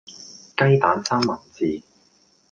[0.57, 1.83] 雞蛋三文治